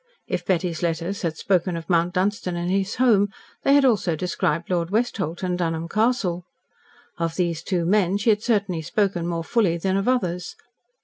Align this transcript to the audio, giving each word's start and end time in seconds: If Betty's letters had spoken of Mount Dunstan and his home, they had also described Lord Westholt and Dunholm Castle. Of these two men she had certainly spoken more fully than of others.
If 0.25 0.43
Betty's 0.43 0.81
letters 0.81 1.21
had 1.21 1.37
spoken 1.37 1.77
of 1.77 1.87
Mount 1.87 2.15
Dunstan 2.15 2.55
and 2.55 2.71
his 2.71 2.95
home, 2.95 3.29
they 3.61 3.75
had 3.75 3.85
also 3.85 4.15
described 4.15 4.71
Lord 4.71 4.89
Westholt 4.89 5.43
and 5.43 5.59
Dunholm 5.59 5.87
Castle. 5.87 6.43
Of 7.19 7.35
these 7.35 7.61
two 7.61 7.85
men 7.85 8.17
she 8.17 8.31
had 8.31 8.41
certainly 8.41 8.81
spoken 8.81 9.27
more 9.27 9.43
fully 9.43 9.77
than 9.77 9.97
of 9.97 10.07
others. 10.07 10.55